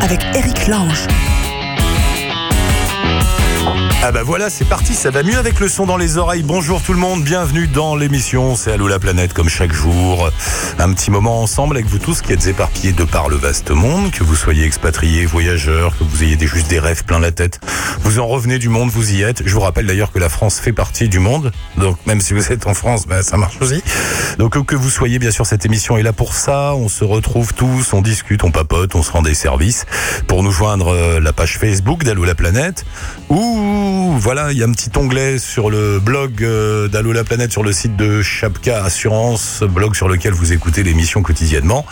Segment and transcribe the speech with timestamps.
[0.00, 1.37] avec Eric Lange.
[4.00, 6.44] Ah bah voilà, c'est parti, ça va mieux avec le son dans les oreilles.
[6.44, 10.30] Bonjour tout le monde, bienvenue dans l'émission, c'est Allô la planète comme chaque jour.
[10.78, 14.12] Un petit moment ensemble avec vous tous qui êtes éparpillés de par le vaste monde,
[14.12, 17.58] que vous soyez expatriés, voyageurs, que vous ayez des, juste des rêves plein la tête.
[18.02, 19.42] Vous en revenez du monde, vous y êtes.
[19.44, 22.52] Je vous rappelle d'ailleurs que la France fait partie du monde, donc même si vous
[22.52, 23.82] êtes en France, bah, ça marche aussi.
[24.38, 26.72] Donc que vous soyez, bien sûr, cette émission est là pour ça.
[26.76, 29.86] On se retrouve tous, on discute, on papote, on se rend des services.
[30.28, 32.84] Pour nous joindre, euh, la page Facebook d'Allô la planète
[33.28, 33.87] ou
[34.18, 37.62] voilà, il y a un petit onglet sur le blog euh, d'Allo la planète sur
[37.62, 41.86] le site de Chapka Assurance, blog sur lequel vous écoutez l'émission quotidiennement.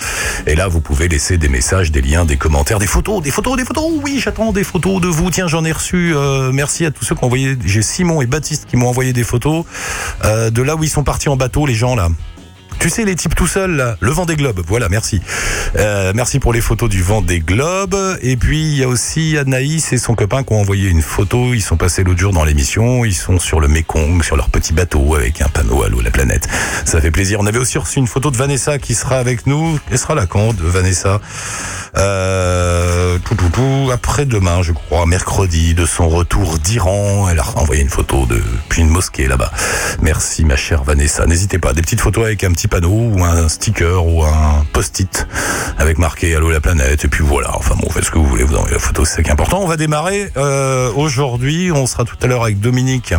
[0.47, 3.57] Et là, vous pouvez laisser des messages, des liens, des commentaires, des photos, des photos,
[3.57, 3.85] des photos.
[4.03, 5.31] Oui, j'attends des photos de vous.
[5.31, 6.15] Tiens, j'en ai reçu.
[6.15, 7.57] Euh, merci à tous ceux qui ont envoyé.
[7.65, 9.65] J'ai Simon et Baptiste qui m'ont envoyé des photos
[10.25, 12.09] euh, de là où ils sont partis en bateau, les gens là.
[12.79, 14.63] Tu sais, les types tout seuls, là, le vent des globes.
[14.67, 15.21] Voilà, merci.
[15.77, 17.97] Euh, merci pour les photos du vent des globes.
[18.23, 21.55] Et puis, il y a aussi Anaïs et son copain qui ont envoyé une photo.
[21.55, 23.05] Ils sont passés l'autre jour dans l'émission.
[23.05, 26.11] Ils sont sur le Mekong, sur leur petit bateau avec un panneau à l'eau, la
[26.11, 26.49] planète.
[26.85, 27.41] Ça fait plaisir.
[27.41, 29.79] On avait aussi reçu une photo de Vanessa qui sera avec nous.
[29.91, 31.21] Elle sera là quand, de Vanessa?
[31.97, 37.29] Euh, tout, tout, après-demain, je crois, mercredi, de son retour d'Iran.
[37.31, 39.51] Elle a envoyé une photo de puis une mosquée là-bas.
[40.03, 41.25] Merci, ma chère Vanessa.
[41.27, 45.27] N'hésitez pas, des petites photos avec un petit panneau ou un sticker ou un post-it
[45.79, 47.05] avec marqué Allô la planète.
[47.05, 49.29] Et puis voilà, enfin bon, faites ce que vous voulez, vous envoyez la photo, c'est
[49.31, 49.61] important.
[49.61, 51.71] On va démarrer euh, aujourd'hui.
[51.73, 53.15] On sera tout à l'heure avec Dominique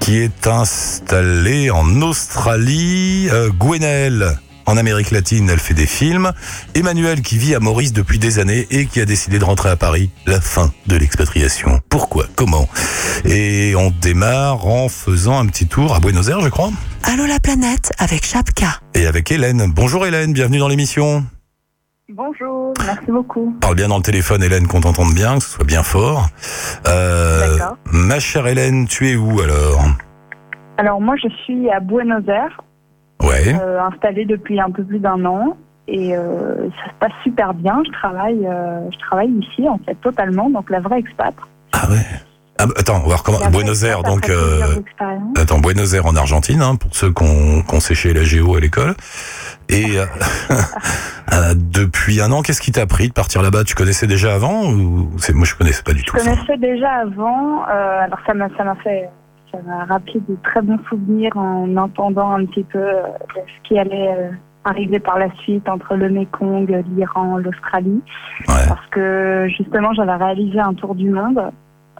[0.00, 3.28] qui est installé en Australie.
[3.30, 3.50] Euh,
[4.70, 6.32] en Amérique latine, elle fait des films.
[6.74, 9.76] Emmanuel qui vit à Maurice depuis des années et qui a décidé de rentrer à
[9.76, 10.10] Paris.
[10.26, 11.80] La fin de l'expatriation.
[11.88, 12.26] Pourquoi?
[12.36, 12.68] Comment?
[13.24, 16.70] Et on démarre en faisant un petit tour à Buenos Aires, je crois.
[17.02, 18.80] Allô la planète avec Chapka.
[18.94, 19.72] Et avec Hélène.
[19.74, 21.24] Bonjour Hélène, bienvenue dans l'émission.
[22.12, 23.56] Bonjour, merci beaucoup.
[23.60, 26.28] Parle bien dans le téléphone Hélène, qu'on t'entende bien, que ce soit bien fort.
[26.86, 27.76] Euh, D'accord.
[27.92, 29.84] ma chère Hélène, tu es où alors?
[30.78, 32.60] Alors moi je suis à Buenos Aires,
[33.22, 33.54] Ouais.
[33.54, 35.56] euh, installée depuis un peu plus d'un an
[35.88, 37.82] et euh, ça se passe super bien.
[37.86, 41.34] Je travaille, euh, je travaille ici en fait totalement, donc la vraie expat.
[41.72, 41.96] Ah ouais.
[42.58, 43.48] Ah, bah, attends, on va recommencer.
[43.50, 44.28] Buenos Aires, donc...
[44.28, 44.60] Euh.
[45.36, 48.54] Attends, Buenos Aires en Argentine, hein, pour ceux qui ont, qui ont séché la géo
[48.54, 48.94] à l'école.
[49.70, 49.96] Et
[51.54, 53.64] depuis un an, qu'est-ce qui t'a pris de partir là-bas?
[53.64, 56.24] Tu connaissais déjà avant ou c'est moi je connaissais pas du Je tout ça.
[56.24, 59.08] connaissais déjà avant, alors ça m'a ça m'a fait
[59.50, 63.02] ça m'a rappelé de très bons souvenirs en entendant un petit peu euh,
[63.36, 64.30] ce qui allait euh,
[64.64, 68.02] arriver par la suite entre le Mekong, l'Iran, l'Australie.
[68.48, 68.54] Ouais.
[68.68, 71.40] parce que justement j'avais réalisé un tour du monde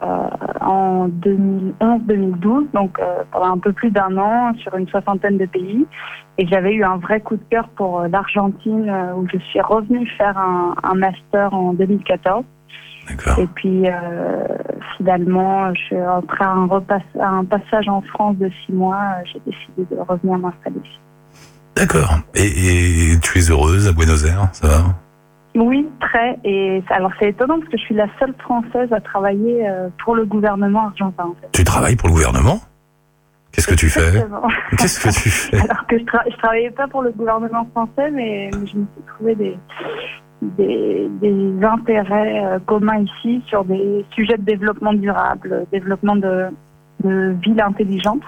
[0.02, 0.28] euh,
[0.60, 5.86] en 2011-2012, donc euh, pendant un peu plus d'un an sur une soixantaine de pays,
[6.38, 10.38] et j'avais eu un vrai coup de cœur pour l'Argentine où je suis revenue faire
[10.38, 12.44] un, un master en 2014, D'accord.
[13.38, 14.46] Et puis euh,
[14.96, 19.40] finalement je après un, repass à un passage en France de six mois, euh, j'ai
[19.44, 20.98] décidé de revenir m'installer ici.
[21.74, 22.18] D'accord.
[22.34, 24.78] Et, et tu es heureuse à Buenos Aires, ça va?
[25.56, 26.38] Oui, très.
[26.44, 30.14] Et alors c'est étonnant parce que je suis la seule française à travailler euh, pour
[30.14, 31.24] le gouvernement argentin.
[31.24, 31.48] En fait.
[31.52, 32.60] Tu travailles pour le gouvernement?
[33.52, 34.06] Qu'est-ce que tu fais?
[34.06, 34.42] Exactement.
[34.78, 35.58] Qu'est-ce que tu fais?
[35.58, 38.86] Alors que je, tra- je travaillais pas pour le gouvernement français, mais, mais je me
[38.86, 39.58] suis trouvé des,
[40.42, 46.46] des, des intérêts euh, communs ici sur des sujets de développement durable, développement de,
[47.04, 48.22] de villes intelligentes,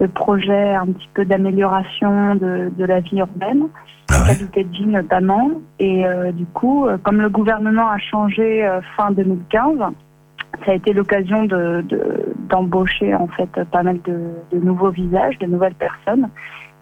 [0.00, 3.66] de projets un petit peu d'amélioration de, de la vie urbaine
[4.10, 5.50] Ah ouais qualité de vie notamment.
[5.78, 9.78] Et euh, du coup, euh, comme le gouvernement a changé euh, fin 2015,
[10.64, 15.46] ça a été l'occasion de, de- d'embaucher en fait pas mal de nouveaux visages, de
[15.46, 16.28] nouvelles personnes.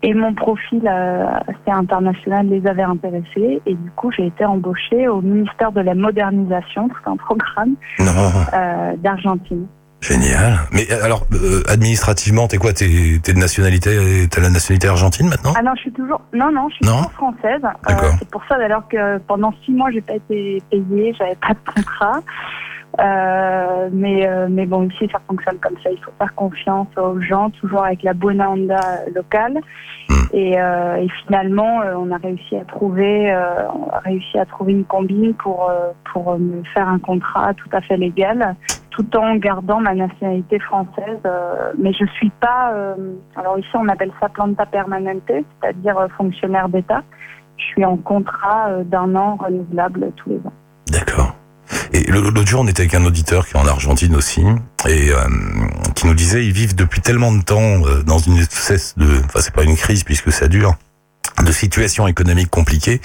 [0.03, 3.61] Et mon profil euh, assez international les avait intéressés.
[3.67, 8.97] Et du coup, j'ai été embauchée au ministère de la modernisation, tout un programme euh,
[8.99, 9.67] d'Argentine.
[10.01, 10.59] génial.
[10.73, 12.73] Mais euh, alors, euh, administrativement, t'es quoi?
[12.73, 13.91] T'es t'es de nationalité
[14.31, 15.53] T'as la nationalité argentine maintenant?
[15.57, 16.21] Ah non, je suis toujours.
[16.33, 17.63] Non, non, je suis Non toujours française.
[17.91, 21.55] Euh, c'est pour ça d'ailleurs que pendant six mois, j'ai pas été payée, j'avais pas
[21.55, 22.21] de contrat.
[23.01, 25.91] Euh, mais euh, mais bon, ici, ça fonctionne comme ça.
[25.91, 28.81] Il faut faire confiance aux gens, toujours avec la onda
[29.15, 29.59] locale.
[30.09, 30.15] Hmm.
[30.33, 33.33] Et, euh, et finalement, on a réussi à trouver,
[33.75, 35.71] on a réussi à trouver une combine pour
[36.13, 38.57] pour me faire un contrat tout à fait légal,
[38.91, 41.21] tout en gardant ma nationalité française.
[41.25, 42.73] euh, mais je suis pas.
[42.75, 42.95] euh,
[43.37, 47.03] alors ici, on appelle ça planta permanente, c'est-à-dire euh, fonctionnaire d'État.
[47.57, 50.53] Je suis en contrat d'un an renouvelable tous les ans.
[50.93, 51.33] D'accord.
[51.93, 54.43] Et l'autre jour, on était avec un auditeur qui est en Argentine aussi,
[54.87, 55.17] et euh,
[55.95, 59.41] qui nous disait ils vivent depuis tellement de temps euh, dans une espèce de, enfin
[59.41, 60.77] c'est pas une crise puisque ça dure,
[61.45, 63.01] de situations économiques compliquées,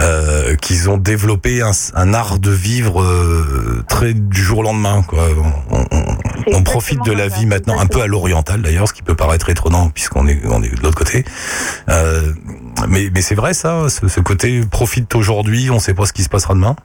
[0.00, 5.02] euh, qu'ils ont développé un, un, art de vivre euh, très du jour au lendemain.
[5.06, 5.28] Quoi.
[5.70, 6.16] On, on,
[6.52, 9.48] on profite de la vie maintenant, un peu à l'oriental d'ailleurs, ce qui peut paraître
[9.50, 11.24] étonnant puisqu'on est, on est de l'autre côté.
[11.88, 12.32] Euh,
[12.88, 16.24] mais mais c'est vrai ça, ce, ce côté profite aujourd'hui, on sait pas ce qui
[16.24, 16.76] se passera demain.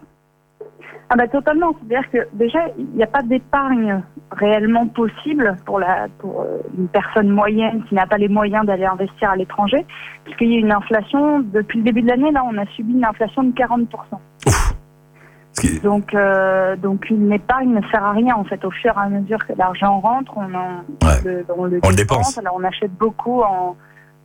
[1.10, 6.08] Ah bah totalement, c'est-à-dire que déjà il n'y a pas d'épargne réellement possible pour la
[6.18, 9.86] pour euh, une personne moyenne qui n'a pas les moyens d'aller investir à l'étranger,
[10.24, 13.06] puisqu'il y a une inflation depuis le début de l'année là, on a subi une
[13.06, 13.88] inflation de 40
[14.48, 14.74] Ouf.
[15.84, 18.64] Donc euh, donc une épargne ne sert à rien en fait.
[18.66, 21.22] Au fur et à mesure que l'argent rentre, on en Ouais.
[21.24, 22.36] le, on le On le dépense.
[22.36, 22.38] dépense.
[22.40, 23.76] Alors on achète beaucoup en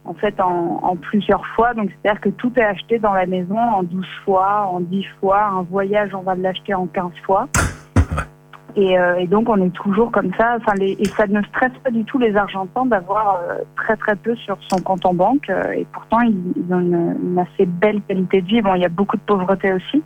[0.04, 1.74] en fait en, en plusieurs fois.
[1.74, 5.42] Donc c'est-à-dire que tout est acheté dans la maison en 12 fois, en 10 fois.
[5.44, 7.48] Un voyage, on va l'acheter en 15 fois.
[8.76, 10.56] Et, euh, et donc on est toujours comme ça.
[10.60, 14.14] Enfin, les, et ça ne stresse pas du tout les Argentins d'avoir euh, très très
[14.14, 15.50] peu sur son compte en banque.
[15.50, 18.62] euh, et pourtant ils, ils ont une, une assez belle qualité de vie.
[18.62, 20.04] Bon, il y a beaucoup de pauvreté aussi,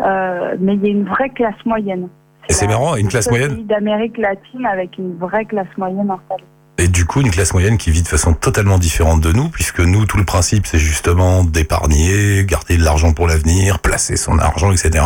[0.00, 2.08] mais il y a une vraie classe moyenne.
[2.48, 3.56] C'est marrant, une classe moyenne.
[3.56, 6.44] pays d'Amérique latine avec une vraie classe moyenne installée.
[6.80, 9.80] Et du coup, une classe moyenne qui vit de façon totalement différente de nous, puisque
[9.80, 14.72] nous, tout le principe, c'est justement d'épargner, garder de l'argent pour l'avenir, placer son argent,
[14.72, 15.04] etc.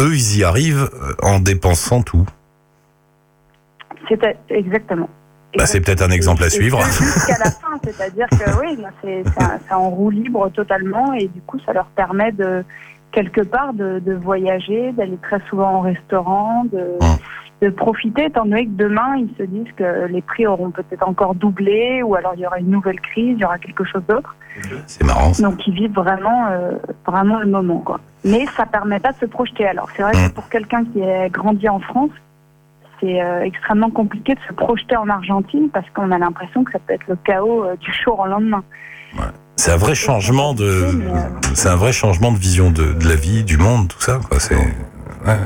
[0.00, 2.24] Eux, ils y arrivent euh, en dépensant tout.
[4.08, 5.08] C'est exactement.
[5.56, 6.80] Bah, c'est peut-être un exemple à suivre.
[6.84, 9.24] Jusqu'à la fin, c'est-à-dire que oui, non, c'est
[9.68, 12.64] ça, en roue libre totalement et du coup, ça leur permet de
[13.10, 17.16] quelque part de, de voyager, d'aller très souvent au restaurant, de, Hum.
[17.62, 21.34] De profiter, étant donné que demain, ils se disent que les prix auront peut-être encore
[21.36, 24.34] doublé ou alors il y aura une nouvelle crise, il y aura quelque chose d'autre.
[24.86, 25.32] C'est marrant.
[25.32, 25.42] ça.
[25.48, 26.72] Donc ils vivent vraiment, euh,
[27.06, 28.00] vraiment le moment, quoi.
[28.24, 29.66] Mais ça permet pas de se projeter.
[29.66, 30.28] Alors c'est vrai Mm.
[30.28, 32.10] que pour quelqu'un qui a grandi en France,
[33.00, 36.78] c'est euh, extrêmement compliqué de se projeter en Argentine parce qu'on a l'impression que ça
[36.80, 38.62] peut être le chaos euh, du jour au lendemain.
[39.56, 40.86] C'est un vrai changement de,
[41.54, 44.18] c'est un vrai changement de vision de, de la vie, du monde, tout ça.
[44.28, 44.40] Quoi.
[44.40, 44.62] C'est, ouais,
[45.26, 45.36] ouais.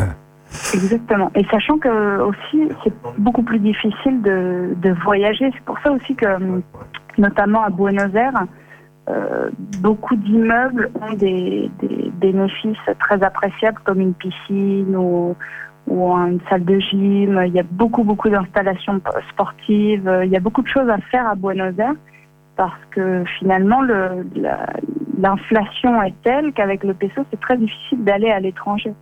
[0.74, 1.30] Exactement.
[1.34, 5.50] Et sachant que aussi c'est beaucoup plus difficile de, de voyager.
[5.54, 6.26] C'est pour ça aussi que,
[7.18, 8.44] notamment à Buenos Aires,
[9.08, 9.50] euh,
[9.80, 15.36] beaucoup d'immeubles ont des, des bénéfices très appréciables comme une piscine ou,
[15.86, 17.40] ou une salle de gym.
[17.46, 19.00] Il y a beaucoup beaucoup d'installations
[19.30, 20.10] sportives.
[20.24, 21.94] Il y a beaucoup de choses à faire à Buenos Aires
[22.56, 24.66] parce que finalement le- la-
[25.20, 28.92] l'inflation est telle qu'avec le peso c'est très difficile d'aller à l'étranger,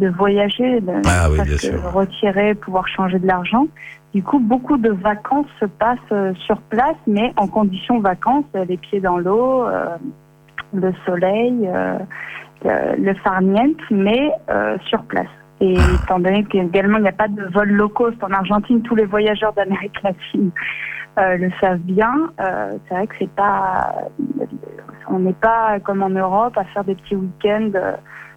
[0.00, 1.92] de voyager, de Ah oui, parce bien que sûr.
[1.92, 3.66] retirer, pouvoir changer de l'argent.
[4.14, 8.64] Du coup, beaucoup de vacances se passent euh, sur place, mais en conditions vacances, euh,
[8.64, 9.96] les pieds dans l'eau, euh,
[10.74, 11.98] le soleil, euh,
[12.98, 15.28] le, farniente, mais euh, sur place.
[15.60, 18.94] Et étant donné qu'également il n'y a pas de vol low cost en Argentine, tous
[18.96, 20.50] les voyageurs d'Amérique latine
[21.18, 22.30] le savent bien.
[22.38, 23.94] C'est vrai que c'est pas,
[25.10, 27.72] on n'est pas comme en Europe à faire des petits week-ends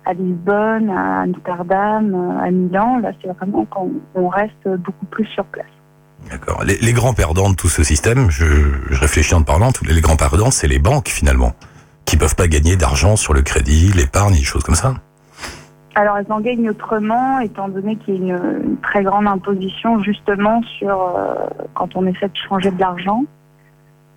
[0.06, 3.00] à Lisbonne, à Amsterdam, à Milan.
[3.00, 5.66] Là, c'est vraiment qu'on on reste beaucoup plus sur place.
[6.30, 6.64] D'accord.
[6.64, 8.46] Les, les grands perdants de tout ce système, je,
[8.90, 11.52] je réfléchis en te parlant, tous les, les grands perdants, c'est les banques finalement,
[12.06, 14.94] qui peuvent pas gagner d'argent sur le crédit, l'épargne, des choses comme ça.
[15.96, 20.02] Alors, elles en gagnent autrement, étant donné qu'il y a une, une très grande imposition
[20.02, 21.36] justement sur euh,
[21.76, 23.26] quand on essaie de changer de l'argent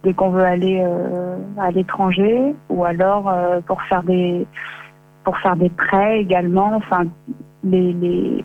[0.03, 4.47] dès qu'on veut aller euh, à l'étranger, ou alors euh, pour faire des
[5.27, 6.77] pour faire des prêts également.
[6.77, 7.03] Enfin,
[7.65, 8.45] les les,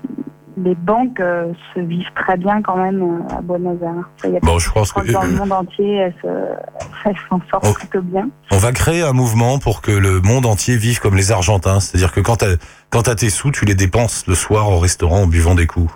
[0.58, 4.10] les banques euh, se vivent très bien quand même euh, à Buenos Aires.
[4.26, 7.68] Il y a Bon, je pense que dans le monde entier, elles se- s'en sortent
[7.70, 7.74] Oh.
[7.74, 8.28] plutôt bien.
[8.52, 11.80] on va créer un mouvement pour que le monde entier vive comme les Argentins.
[11.80, 12.56] C'est-à-dire que quand t'as
[12.90, 15.94] quand t'as tes sous, tu les dépenses le soir au restaurant en buvant des coups.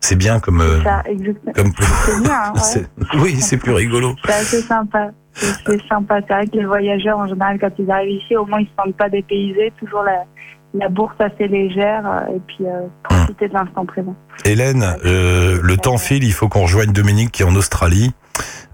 [0.00, 1.52] C'est bien comme euh, Ça, exactement.
[1.54, 1.72] comme.
[2.22, 3.18] Bien, hein, ouais.
[3.20, 4.14] Oui, c'est plus rigolo.
[4.26, 5.08] C'est assez sympa.
[5.66, 6.20] C'est sympa.
[6.26, 8.68] C'est vrai que les voyageurs, en général, quand ils arrivent ici, au moins, ils ne
[8.68, 9.72] se sentent pas dépaysés.
[9.78, 10.24] Toujours la,
[10.74, 14.16] la bourse assez légère euh, et puis euh, profiter de l'instant présent.
[14.44, 18.12] Hélène, euh, le temps file, il faut qu'on rejoigne Dominique qui est en Australie.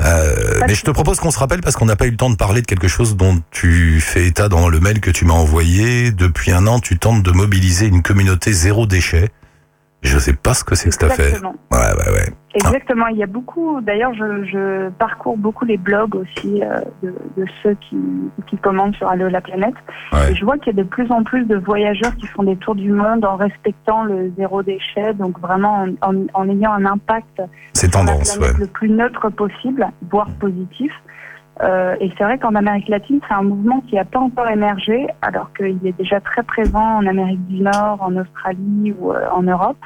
[0.02, 2.30] Euh, mais je te propose qu'on se rappelle parce qu'on n'a pas eu le temps
[2.30, 5.34] de parler de quelque chose dont tu fais état dans le mail que tu m'as
[5.34, 6.10] envoyé.
[6.10, 9.28] Depuis un an, tu tentes de mobiliser une communauté zéro déchet.
[10.02, 11.40] Je sais pas ce que c'est que cette affaire.
[11.70, 12.32] Ouais, ouais, ouais.
[12.54, 13.06] Exactement.
[13.08, 13.80] Il y a beaucoup.
[13.80, 17.96] D'ailleurs, je, je parcours beaucoup les blogs aussi euh, de, de ceux qui,
[18.46, 19.74] qui commandent sur Allo la planète.
[20.12, 20.32] Ouais.
[20.32, 22.56] Et je vois qu'il y a de plus en plus de voyageurs qui font des
[22.56, 26.84] tours du monde en respectant le zéro déchet, donc vraiment en, en- en ayant un
[26.86, 27.42] impact
[28.38, 28.52] la ouais.
[28.60, 30.92] le plus neutre possible, voire positif.
[31.62, 35.06] Euh, et c'est vrai qu'en Amérique latine, c'est un mouvement qui n'a pas encore émergé,
[35.22, 39.42] alors qu'il est déjà très présent en Amérique du Nord, en Australie ou euh, en
[39.42, 39.76] Europe.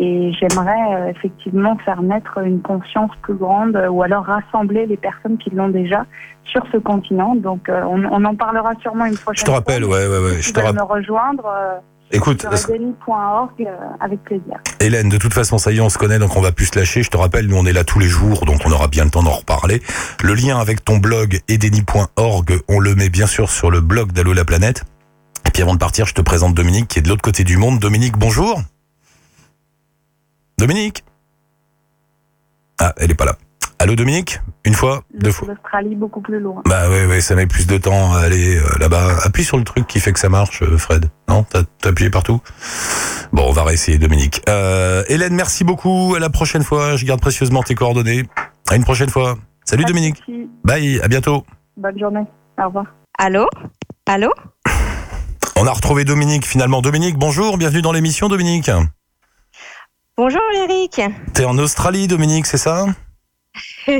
[0.00, 4.96] Et j'aimerais euh, effectivement faire naître une conscience plus grande euh, ou alors rassembler les
[4.96, 6.04] personnes qui l'ont déjà
[6.44, 7.36] sur ce continent.
[7.36, 9.94] Donc euh, on, on en parlera sûrement une prochaine Je te rappelle, fois.
[9.96, 10.36] ouais, ouais, ouais.
[10.38, 10.98] Je Si te vous voulez rappelle.
[10.98, 11.44] me rejoindre
[12.12, 12.44] Écoute,
[14.00, 14.58] avec plaisir.
[14.78, 16.78] Hélène, de toute façon, ça y est, on se connaît, donc on va plus se
[16.78, 17.02] lâcher.
[17.02, 19.10] Je te rappelle, nous, on est là tous les jours, donc on aura bien le
[19.10, 19.80] temps d'en reparler.
[20.22, 24.32] Le lien avec ton blog edeni.org, on le met bien sûr sur le blog d'Allo
[24.32, 24.84] la planète.
[25.46, 27.56] Et puis avant de partir, je te présente Dominique, qui est de l'autre côté du
[27.56, 27.78] monde.
[27.80, 28.60] Dominique, bonjour.
[30.58, 31.04] Dominique
[32.80, 33.36] Ah, elle est pas là.
[33.80, 36.62] Allô Dominique Une fois Deux fois L'Australie beaucoup plus loin.
[36.66, 39.18] Bah ouais, ouais, ça met plus de temps à aller euh, là-bas.
[39.24, 41.06] Appuie sur le truc qui fait que ça marche, euh, Fred.
[41.28, 42.40] Non T'as appuyé partout
[43.32, 44.42] Bon, on va réessayer, Dominique.
[44.48, 46.14] Euh, Hélène, merci beaucoup.
[46.16, 46.96] À la prochaine fois.
[46.96, 48.24] Je garde précieusement tes coordonnées.
[48.70, 49.36] À une prochaine fois.
[49.64, 50.22] Salut Dominique.
[50.62, 51.44] Bye, à bientôt.
[51.76, 52.24] Bonne journée.
[52.58, 52.86] Au revoir.
[53.18, 53.46] Allô?
[54.06, 54.30] Allô?
[55.56, 56.80] On a retrouvé Dominique finalement.
[56.80, 58.70] Dominique, bonjour, bienvenue dans l'émission Dominique.
[60.16, 61.00] Bonjour Eric.
[61.32, 62.86] T'es en Australie Dominique, c'est ça?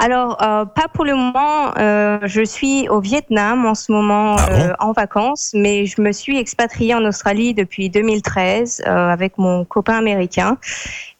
[0.00, 1.76] Alors, euh, pas pour le moment.
[1.78, 4.60] euh, je suis au Vietnam en ce moment Ah bon?
[4.60, 9.64] euh, en vacances, mais je me suis expatriée en Australie depuis 2013 euh, avec mon
[9.64, 10.58] copain américain.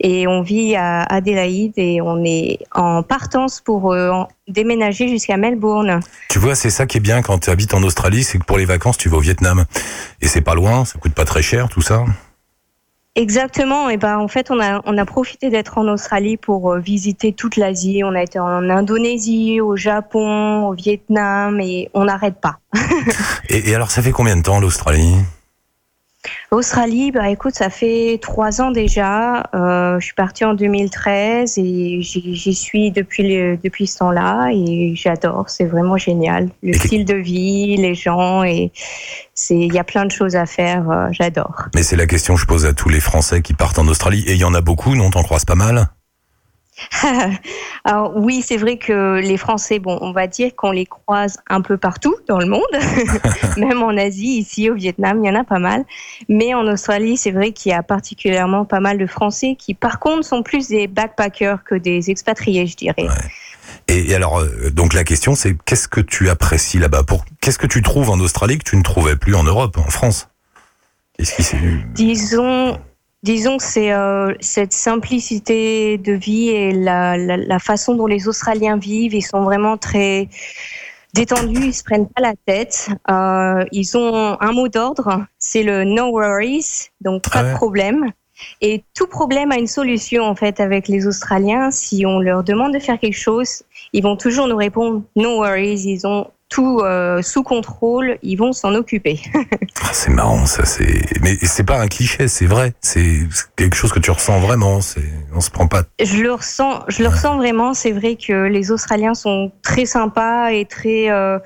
[0.00, 6.00] Et on vit à Adélaïde et on est en partance pour en- déménager jusqu'à Melbourne.
[6.28, 8.58] Tu vois, c'est ça qui est bien quand tu habites en Australie, c'est que pour
[8.58, 9.64] les vacances, tu vas au Vietnam.
[10.20, 12.04] Et c'est pas loin, ça coûte pas très cher, tout ça.
[13.18, 13.88] Exactement.
[13.88, 17.32] Et ben en fait, on a on a profité d'être en Australie pour euh, visiter
[17.32, 18.02] toute l'Asie.
[18.04, 22.58] On a été en Indonésie, au Japon, au Vietnam et on n'arrête pas.
[23.48, 25.14] Et, et alors, ça fait combien de temps l'Australie?
[26.50, 29.44] Australie, bah écoute, ça fait trois ans déjà.
[29.54, 34.94] Euh, je suis partie en 2013 et j'y suis depuis le, depuis ce temps-là et
[34.96, 35.48] j'adore.
[35.48, 36.48] C'est vraiment génial.
[36.62, 38.72] Le Et style de vie, les gens et
[39.34, 40.90] c'est il y a plein de choses à faire.
[40.90, 41.66] euh, j'adore.
[41.74, 44.24] Mais c'est la question que je pose à tous les Français qui partent en Australie.
[44.26, 45.88] Et il y en a beaucoup, non T'en croises pas mal?
[47.84, 51.60] Alors oui, c'est vrai que les Français, bon, on va dire qu'on les croise un
[51.60, 52.62] peu partout dans le monde,
[53.56, 55.84] même en Asie, ici au Vietnam, il y en a pas mal.
[56.28, 59.98] Mais en Australie, c'est vrai qu'il y a particulièrement pas mal de Français qui, par
[59.98, 63.06] contre, sont plus des backpackers que des expatriés, je dirais.
[63.88, 67.02] et, et alors, euh, donc la question, c'est qu'est-ce que tu apprécies là-bas?
[67.02, 69.90] Pour Qu'est-ce que tu trouves en Australie que tu ne trouvais plus en Europe, en
[69.90, 70.28] France?
[71.94, 72.78] Disons,
[73.28, 78.78] disons c'est euh, cette simplicité de vie et la, la, la façon dont les Australiens
[78.78, 79.14] vivent.
[79.14, 80.30] Ils sont vraiment très
[81.12, 82.88] détendus, ils se prennent pas la tête.
[83.10, 87.50] Euh, ils ont un mot d'ordre, c'est le no worries, donc pas Ah ouais.
[87.50, 88.12] de problème.
[88.62, 91.70] Et tout problème a une solution en fait avec les Australiens.
[91.70, 95.82] Si on leur demande de faire quelque chose, ils vont toujours nous répondre no worries.
[95.84, 99.20] Ils ont tout euh, sous contrôle, ils vont s'en occuper.
[99.80, 100.66] Ah, C'est marrant, ça.
[100.66, 102.74] C'est mais c'est pas un cliché, c'est vrai.
[102.80, 103.20] C'est
[103.56, 104.80] quelque chose que tu ressens vraiment.
[104.80, 105.84] C'est on se prend pas.
[106.02, 107.74] Je le ressens, je le ressens vraiment.
[107.74, 111.38] C'est vrai que les Australiens sont très sympas et très euh,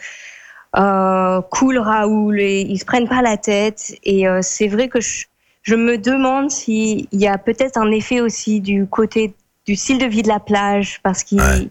[0.76, 2.40] euh, cool, Raoul.
[2.40, 3.94] Et ils se prennent pas la tête.
[4.02, 5.26] Et c'est vrai que je,
[5.62, 9.34] je me demande s'il y a peut-être un effet aussi du côté
[9.66, 11.68] du style de vie de la plage, parce Ouais.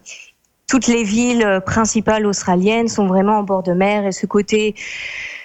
[0.72, 4.06] Toutes les villes euh, principales australiennes sont vraiment en bord de mer.
[4.06, 4.74] Et ce côté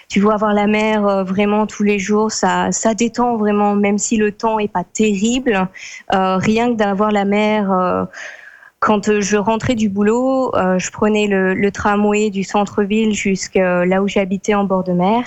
[0.07, 4.15] tu vois avoir la mer euh, vraiment tous les jours, ça, détend vraiment, même si
[4.15, 5.67] le temps est pas terrible.
[6.15, 8.07] Euh, rien que d'avoir la mer.
[8.79, 14.53] quand je rentrais du boulot, je prenais le tramway du centre-ville jusqu'à là où j'habitais
[14.53, 15.25] en bord de mer.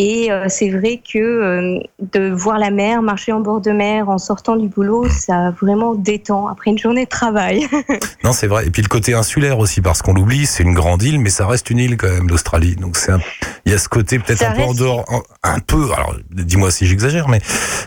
[0.00, 4.08] Et euh, c'est vrai que euh, de voir la mer, marcher en bord de mer
[4.08, 7.66] en sortant du boulot, ça vraiment détend après une journée de travail.
[8.24, 8.66] Non, c'est vrai.
[8.66, 11.46] Et puis le côté insulaire aussi, parce qu'on l'oublie, c'est une grande île, mais ça
[11.46, 12.76] reste une île quand même, l'Australie.
[12.76, 13.20] Donc c'est un...
[13.64, 15.22] il y a ce côté peut-être un peu en dehors, un,
[15.54, 15.90] un peu.
[15.92, 17.40] Alors dis-moi si j'exagère, mais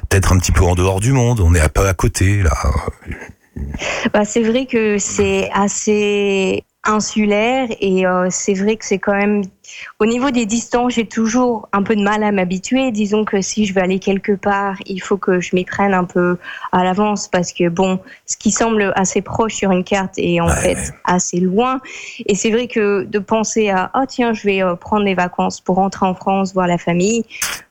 [0.09, 1.39] peut-être un petit peu en dehors du monde.
[1.39, 2.51] On est un peu à côté là.
[4.13, 9.43] Bah, c'est vrai que c'est assez insulaire et euh, c'est vrai que c'est quand même
[9.99, 13.65] au niveau des distances j'ai toujours un peu de mal à m'habituer disons que si
[13.65, 16.37] je vais aller quelque part il faut que je m'y prenne un peu
[16.71, 20.47] à l'avance parce que bon ce qui semble assez proche sur une carte est en
[20.47, 20.75] Ouais.
[20.75, 21.79] fait assez loin
[22.25, 25.61] et c'est vrai que de penser à oh tiens je vais euh, prendre des vacances
[25.61, 27.23] pour rentrer en France voir la famille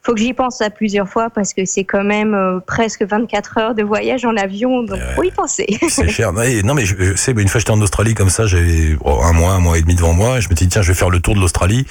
[0.03, 3.59] faut que j'y pense à plusieurs fois parce que c'est quand même euh, presque 24
[3.59, 6.33] heures de voyage en avion donc faut y penser C'est cher.
[6.33, 9.33] Non, mais je, je sais, une fois j'étais en Australie comme ça, j'avais oh, un
[9.33, 11.11] mois, un mois et demi devant moi, et je me dit, tiens, je vais faire
[11.11, 11.87] le tour de l'Australie.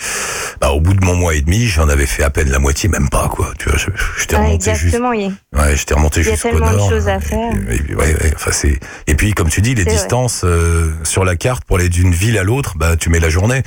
[0.62, 2.89] Bah, au bout de mon mois et demi, j'en avais fait à peine la moitié,
[2.89, 3.51] même pas, quoi.
[3.60, 3.89] Tu vois, je-
[4.20, 4.98] j'étais Ah, remonté juste.
[5.01, 5.32] oui.
[5.53, 7.51] Ouais, j'étais remonté Il y a jusqu'au tellement de choses à Et- faire.
[7.70, 8.79] Et, et- ouais, ouais, enfin, c'est.
[9.08, 12.38] Et puis, comme tu dis, les distances euh, sur la carte pour aller d'une ville
[12.38, 13.63] à l'autre, bah, tu mets la journée.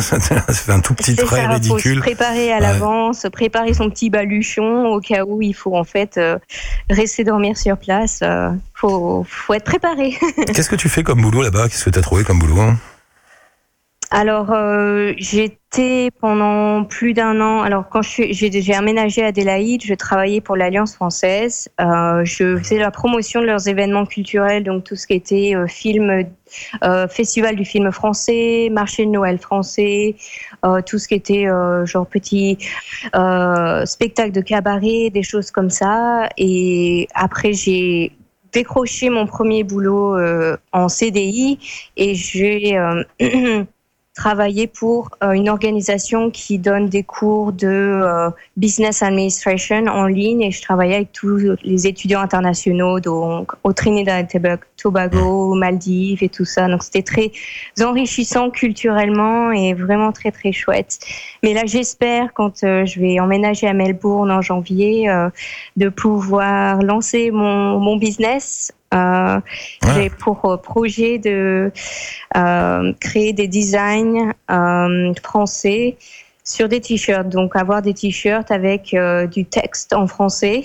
[0.00, 0.18] ça
[0.52, 2.00] fait un tout petit trait ça, Faut se ridicule.
[2.00, 2.60] préparer à Ouais.
[2.60, 6.38] l'avance, préparer son petit baluchon au cas où il faut en fait euh,
[6.90, 8.18] rester dormir sur place.
[8.22, 10.18] euh, faut, faut être préparé.
[10.52, 11.68] Qu'est-ce que tu fais comme boulot là-bas?
[11.68, 12.60] Qu'est-ce que tu as trouvé comme boulot?
[12.60, 12.76] hein
[14.10, 17.60] Alors, euh, j'étais pendant plus d'un an.
[17.60, 21.68] Alors, quand j'ai, aménagé à Adélaïde, je travaillais pour l'Alliance française.
[21.78, 25.66] Euh, je faisais la promotion de leurs événements culturels, donc tout ce qui était euh,
[25.66, 26.24] film,
[26.82, 30.16] euh, festival du film français, marché de Noël français,
[30.64, 32.56] euh, tout ce qui était euh, genre petit
[33.84, 36.30] spectacle de cabaret, des choses comme ça.
[36.38, 38.12] Et après, j'ai
[38.52, 40.16] décroché mon premier boulot
[40.72, 41.58] en CDI
[41.98, 42.78] et j'ai
[44.18, 50.42] travaillé pour euh, une organisation qui donne des cours de euh, business administration en ligne
[50.42, 54.40] et je travaillais avec tous les étudiants internationaux donc au Trinidad et
[54.76, 56.66] Tobago- aux Maldives et tout ça.
[56.68, 57.30] Donc c'était très
[57.80, 60.98] enrichissant culturellement et vraiment très très chouette.
[61.44, 65.08] Mais là j'espère quand euh, je vais emménager à Melbourne en janvier
[65.76, 68.72] de pouvoir lancer mon, mon business.
[68.94, 69.40] Euh,
[69.84, 69.94] Ouais.
[69.94, 71.70] J'ai pour euh, projet de
[72.36, 75.96] euh, créer des designs euh, français
[76.44, 77.28] sur des t-shirts.
[77.28, 78.96] Donc avoir des t-shirts avec
[79.30, 80.64] du texte en français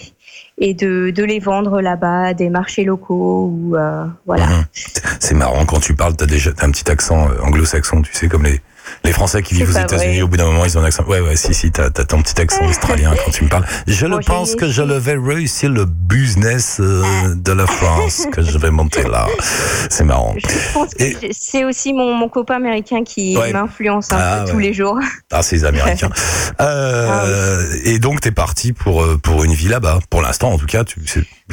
[0.58, 3.76] et de, de les vendre là-bas à des marchés locaux ou
[4.26, 4.48] voilà.
[5.20, 8.44] C'est marrant quand tu parles, t'as déjà t'as un petit accent anglo-saxon, tu sais, comme
[8.44, 8.62] les
[9.04, 10.22] les Français qui vivent aux États-Unis.
[10.22, 11.04] Au bout d'un moment, ils ont un accent.
[11.06, 13.66] Ouais, ouais, si, si, t'as t'as ton petit accent australien quand tu me parles.
[13.88, 17.04] Je le pense que je le vais réussir le business euh,
[17.36, 19.28] de la France que je vais monter là.
[19.90, 20.36] C'est marrant.
[20.38, 23.52] Je pense que c'est aussi mon, mon copain américain qui Ouais.
[23.54, 24.52] m'influence un Ah, peu ouais.
[24.52, 25.00] tous les jours.
[25.32, 26.10] Ah, c'est les Américains.
[26.62, 30.00] Euh, Et donc, t'es parti pour euh, pour une vie là-bas.
[30.10, 31.00] Pour l'instant, en tout cas, tu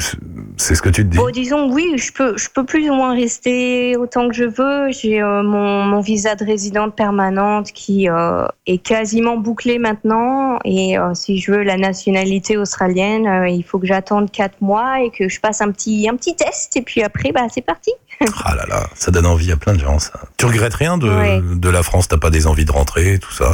[0.01, 1.17] c'est- ce que tu te dis.
[1.17, 4.91] Bon, disons oui, je peux, je peux plus ou moins rester autant que je veux.
[4.91, 10.59] J'ai euh, mon, mon visa de résidente permanente qui euh, est quasiment bouclé maintenant.
[10.65, 15.09] Et euh, si je veux la nationalité australienne, il faut que j'attende quatre mois et
[15.09, 16.75] que je passe un petit, un petit test.
[16.77, 17.91] Et puis après, bah, c'est parti.
[18.45, 19.97] Ah là là, ça donne envie à plein de gens.
[19.97, 20.11] Ça.
[20.37, 21.41] Tu regrettes rien de Ouais.
[21.41, 22.07] de la France?
[22.07, 23.51] T'as pas des envies de rentrer, tout ça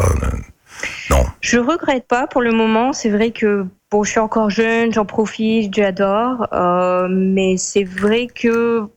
[1.09, 1.23] Non.
[1.41, 2.93] Je regrette pas pour le moment.
[2.93, 6.47] C'est vrai que bon, je suis encore jeune, j'en profite, j'adore.
[6.53, 8.89] Euh, mais c'est vrai que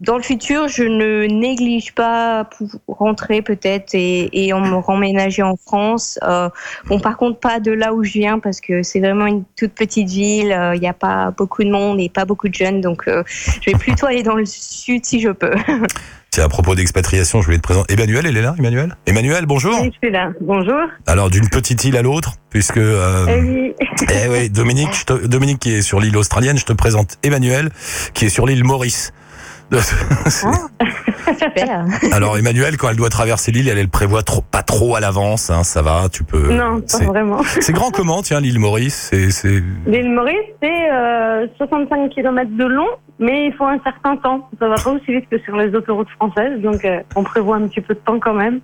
[0.00, 5.56] dans le futur, je ne néglige pas pour rentrer peut-être et, en me remménager en
[5.56, 6.18] France.
[6.22, 6.48] Euh,
[6.86, 9.72] bon, par contre, pas de là où je viens parce que c'est vraiment une toute
[9.72, 10.52] petite ville.
[10.52, 13.22] euh, Il n'y a pas beaucoup de monde et pas beaucoup de jeunes, donc euh,
[13.60, 15.54] je vais plutôt aller dans le sud si je peux.
[16.32, 17.92] Tiens, à propos d'expatriation, je voulais te présenter.
[17.92, 18.94] Emmanuel, elle est là, Emmanuel?
[19.06, 19.80] Emmanuel, bonjour.
[19.82, 20.30] Oui, je suis là.
[20.40, 20.78] Bonjour.
[21.08, 22.76] Alors, d'une petite île à l'autre, puisque...
[22.76, 23.74] Euh, Eh oui.
[24.24, 27.70] eh oui, Dominique, je te- Dominique qui est sur l'île australienne, je te présente Emmanuel
[28.14, 29.12] qui est sur l'île Maurice.
[29.72, 30.46] C'est-
[31.40, 31.84] Super.
[32.12, 35.48] Alors Emmanuel, quand elle doit traverser l'île, elle, elle prévoit trop, pas trop à l'avance,
[35.50, 36.52] hein, ça va, tu peux.
[36.52, 37.40] non, pas c'est- vraiment.
[37.60, 39.62] C'est grand comment, tiens, l'île Maurice C'est, c'est...
[39.86, 42.88] L'île Maurice, c'est euh, 65 km de long,
[43.20, 44.48] mais il faut un certain temps.
[44.58, 47.68] Ça va pas aussi vite que sur les autoroutes françaises, donc euh, on prévoit un
[47.68, 48.60] petit peu de temps quand même.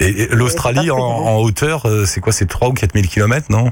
[0.00, 3.70] Et, et l'Australie en, hauteur, euh, c'est quoi C'est 3 ou 4 000 kilomètres, non?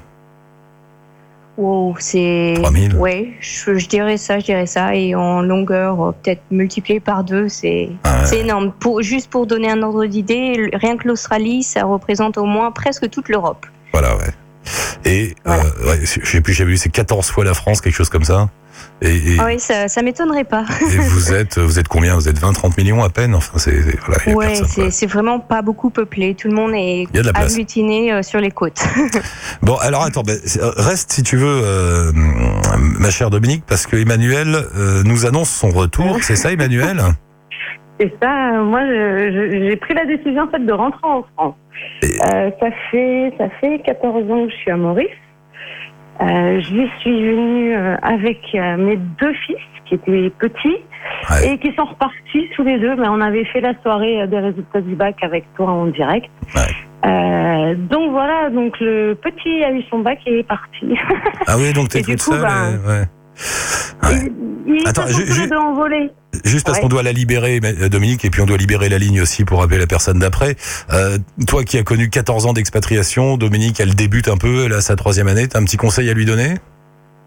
[1.59, 2.96] Wow, c'est 3000.
[2.96, 7.25] ouais, je, je dirais ça, je dirais ça, et en longueur euh, peut-être multiplié par
[7.25, 8.38] deux, c'est Ah ouais.
[8.38, 8.72] énorme.
[8.72, 13.11] Pour juste pour donner un ordre d'idée, rien que l'Australie, ça représente au moins presque
[13.11, 13.66] toute l'Europe.
[13.92, 14.31] Voilà, ouais.
[15.05, 15.64] Et Voilà.
[15.64, 18.25] euh, ouais, je sais plus, j'ai vu, c'est 14 fois la France, quelque chose comme
[18.25, 18.48] ça.
[19.01, 20.64] Et, et, Ah oui, ça, ça m'étonnerait pas.
[20.92, 22.14] et vous êtes, vous êtes combien?
[22.14, 23.35] Vous êtes 20-30 millions à peine?
[23.35, 26.35] Enfin, c'est voilà, Ouais, c'est vraiment pas beaucoup peuplé.
[26.35, 28.83] Tout le monde est agglutiné euh, sur les côtes.
[29.62, 33.96] Bon, alors attends, ben, euh, reste si tu veux, euh, ma chère Dominique, parce que
[33.96, 36.18] Emmanuel euh, nous annonce son retour.
[36.22, 37.03] C'est ça, Emmanuel?
[38.03, 41.55] Et ça, moi, j'ai pris la décision en fait de rentrer en France.
[42.03, 45.07] Et- Euh, ça fait ça fait 14 ans que je suis à Maurice.
[46.21, 50.77] Euh, J'y suis venue euh, avec euh, mes deux fils qui étaient petits
[51.31, 51.49] Ouais.
[51.55, 52.95] et qui sont repartis tous les deux.
[52.97, 56.31] Mais on avait fait la soirée des résultats du bac avec toi en direct.
[56.55, 57.09] Ouais.
[57.09, 60.87] Euh, donc voilà, donc le petit a eu son bac et est parti.
[61.47, 62.41] Ah oui, donc t'es toute coup, seule.
[62.41, 63.05] et- ouais.
[64.03, 64.31] Ouais.
[64.67, 66.11] Il, il Attends, se sont ju- tous ju- les deux envolés.
[66.45, 66.83] Juste parce Ouais.
[66.83, 69.63] qu'on doit la libérer, euh, Dominique, et puis on doit libérer la ligne aussi pour
[69.63, 70.57] appeler la personne d'après.
[70.93, 74.81] Euh, toi qui as connu 14 ans d'expatriation, Dominique, elle débute un peu, elle a
[74.81, 75.47] sa troisième année.
[75.49, 76.55] T'as un petit conseil à lui donner?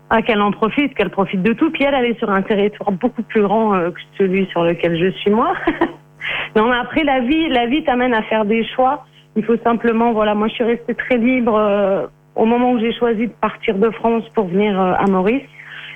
[0.09, 1.71] Ah, qu'elle en profite, qu'elle profite de tout.
[1.71, 4.97] Puis elle, elle est sur un territoire beaucoup plus grand euh, que celui sur lequel
[4.99, 5.53] je suis moi.
[6.55, 9.05] non, mais après, la vie, la vie t'amène à faire des choix.
[9.35, 13.27] Il faut simplement, voilà, moi, je suis restée très libre au moment où j'ai choisi
[13.27, 15.41] de partir de France pour venir à Maurice.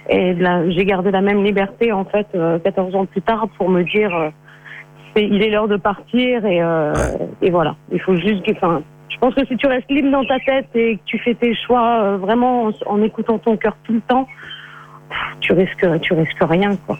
[0.10, 0.36] Et
[0.70, 4.16] j'ai gardé la même liberté, en fait, euh, 14 ans plus tard, pour me dire,
[4.16, 4.30] euh,
[5.16, 6.94] c'est- il est l'heure de partir et, euh,
[7.42, 7.76] et voilà.
[7.92, 10.68] Il faut juste que, enfin, je pense que si tu restes libre dans ta tête
[10.76, 14.02] et que tu fais tes choix euh, vraiment en, en écoutant ton cœur tout le
[14.02, 14.28] temps,
[15.42, 16.98] tu risques, tu risques rien, quoi.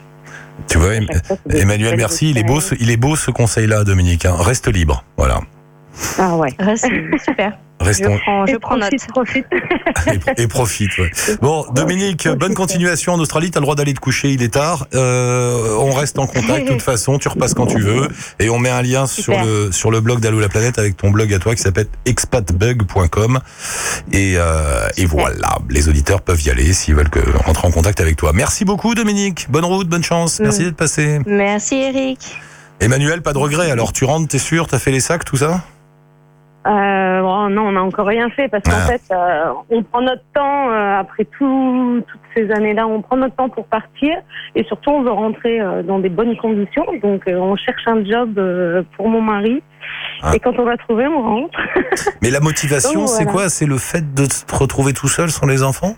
[0.68, 2.30] Tu vois, Em- fois, Emmanuel, merci.
[2.30, 4.26] Il est beau, ce, il est beau ce conseil-là, Dominique.
[4.26, 4.34] hein.
[4.38, 5.02] Reste libre.
[5.16, 5.40] Voilà.
[6.18, 6.50] Ah ouais.
[6.58, 7.56] Reste- super.
[7.80, 8.90] Je Restons prends, je Et prends note.
[9.08, 10.28] profite, profite.
[10.38, 10.98] et, et profite.
[10.98, 11.10] ouais.
[11.40, 13.50] Bon, Dominique, bonne continuation en Australie.
[13.50, 14.86] T'as le droit d'aller te coucher, il est tard.
[14.94, 17.18] Euh, on reste en contact de toute façon.
[17.18, 18.08] Tu repasses quand tu veux.
[18.38, 21.10] Et on met un lien sur le, sur le blog d'Allo la planète avec ton
[21.10, 23.40] blog à toi qui s'appelle expatbug.com.
[24.12, 28.00] Et, euh, et voilà, les auditeurs peuvent y aller s'ils veulent que, rentrer en contact
[28.00, 28.32] avec toi.
[28.34, 29.46] Merci beaucoup, Dominique.
[29.50, 30.38] Bonne route, bonne chance.
[30.40, 30.64] Merci Mm.
[30.64, 31.20] d'être passé.
[31.26, 32.36] Merci Eric.
[32.80, 33.70] Emmanuel, pas de regret.
[33.70, 35.62] Alors, tu rentres, t'es sûr, t'as fait les sacs, tout ça?
[36.66, 38.92] Euh, bon, non, on n'a encore rien fait parce qu'en Ah.
[38.92, 43.34] fait, euh, on prend notre temps euh, après tout, toutes ces années-là, on prend notre
[43.36, 44.14] temps pour partir
[44.54, 46.84] et surtout on veut rentrer dans des bonnes conditions.
[47.02, 48.38] Donc on cherche un job
[48.96, 49.62] pour mon mari
[50.22, 50.32] Ah.
[50.34, 51.58] et quand on va trouver, on rentre.
[52.22, 53.38] Mais la motivation, c'est voilà.
[53.38, 53.48] quoi?
[53.48, 55.94] C'est le fait de te retrouver tout seul sans les enfants?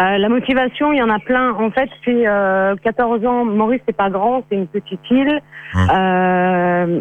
[0.00, 1.52] Euh, la motivation, il y en a plein.
[1.54, 3.44] En fait, c'est euh, 14 ans.
[3.44, 5.38] Maurice, c'est pas grand, c'est une petite île.
[5.74, 5.88] Hum.
[5.94, 7.00] Euh,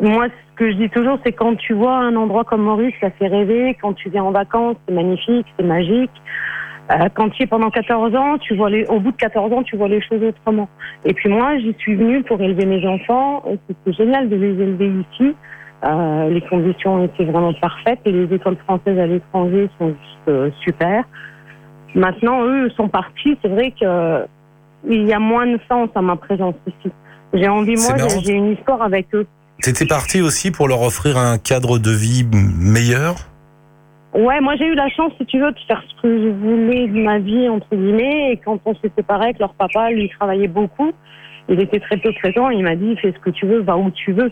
[0.00, 0.26] moi,
[0.60, 3.78] que je dis toujours, c'est quand tu vois un endroit comme Maurice, ça fait rêver.
[3.80, 6.10] Quand tu viens en vacances, c'est magnifique, c'est magique.
[6.90, 9.62] Euh, quand tu es pendant 14 ans, tu vois les, au bout de 14 ans,
[9.62, 10.68] tu vois les choses autrement.
[11.06, 13.42] Et puis moi, j'y suis venue pour élever mes enfants.
[13.68, 15.34] C'était génial de les élever ici.
[15.82, 20.50] Euh, les conditions étaient vraiment parfaites et les écoles françaises à l'étranger sont juste euh,
[20.62, 21.04] super.
[21.94, 23.38] Maintenant, eux sont partis.
[23.40, 24.26] C'est vrai que
[24.86, 26.92] il y a moins de sens à ma présence ici.
[27.32, 29.26] J'ai envie, moi, j'ai une histoire avec eux.
[29.62, 33.16] T'étais parti aussi pour leur offrir un cadre de vie meilleur?
[34.14, 36.88] Ouais, moi j'ai eu la chance, si tu veux, de faire ce que je voulais
[36.88, 38.32] de ma vie, entre guillemets.
[38.32, 40.92] Et quand on s'est séparés avec leur papa, lui travaillait beaucoup.
[41.48, 42.48] Il était très peu présent.
[42.48, 44.30] Il m'a dit, fais ce que tu veux, va où tu veux.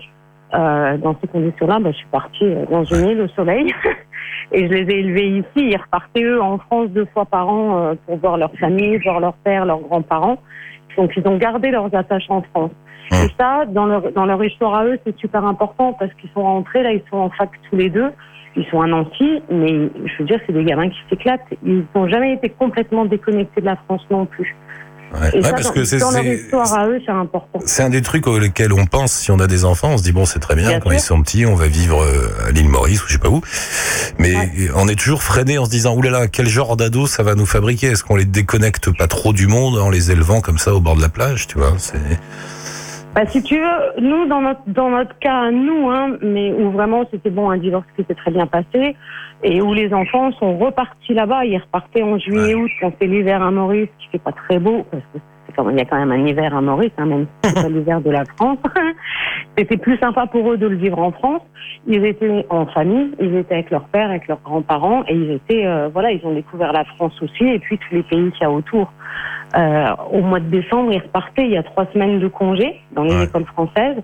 [0.55, 3.73] Euh, dans ces conditions-là, bah, je suis partie euh, dans une île au soleil.
[4.53, 5.47] et je les ai élevés ici.
[5.57, 9.21] Ils repartaient, eux, en France deux fois par an euh, pour voir leur famille, voir
[9.21, 10.39] leur père, leurs grands-parents.
[10.97, 12.73] Donc ils ont gardé leurs attaches en France.
[13.13, 16.43] Et ça, dans leur, dans leur histoire à eux, c'est super important parce qu'ils sont
[16.43, 18.11] rentrés, là, ils sont en fac tous les deux.
[18.57, 19.69] Ils sont à Nancy, mais
[20.05, 21.41] je veux dire, c'est des gamins qui s'éclatent.
[21.65, 24.57] Ils n'ont jamais été complètement déconnectés de la France non plus.
[25.15, 27.61] Ouais, Et Ouais, ça, parce dans, que c'est dans leur histoire à eux, c'est important.
[27.65, 29.91] c'est un des trucs auxquels on pense si on a des enfants.
[29.93, 30.99] On se dit bon, c'est très bien, Bien quand sûr.
[30.99, 33.41] ils sont petits, on va vivre euh, à l'île Maurice ou je sais pas où.
[34.19, 34.35] Mais
[34.75, 37.87] on est toujours freiné en se disant oulala, quel genre d'ado ça va nous fabriquer?
[37.89, 40.97] Est-ce qu'on les déconnecte pas trop du monde en les élevant comme ça au bord
[40.97, 41.73] de la plage Tu vois?
[41.79, 42.01] C'est
[43.19, 47.05] Bah, si tu veux, nous, dans notre, dans notre cas, nous, hein, mais où vraiment
[47.11, 48.95] c'était bon, un divorce qui s'est très bien passé,
[49.43, 51.45] et où les enfants sont repartis là-bas.
[51.45, 54.87] Ils repartaient en juillet, août, quand c'est l'hiver à Maurice, qui fait pas très beau,
[54.89, 57.27] parce que c'est quand il y a quand même un hiver à Maurice, hein, même
[57.43, 58.59] si c'est pas l'hiver de la France.
[59.59, 61.43] C'était plus sympa pour eux de le vivre en France.
[61.87, 65.67] Ils étaient en famille, ils étaient avec leur père, avec leurs grands-parents, et ils étaient,
[65.67, 68.45] euh, voilà, ils ont découvert la France aussi, et puis tous les pays qu'il y
[68.45, 68.93] a autour.
[69.57, 71.45] Euh, au mois de décembre, ils repartaient.
[71.47, 73.25] Il y a trois semaines de congé dans les Ouais.
[73.25, 73.97] écoles françaises.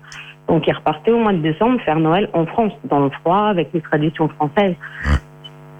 [0.47, 3.69] Donc, ils repartaient au mois de décembre faire Noël en France, dans le froid, avec
[3.73, 4.75] les traditions françaises.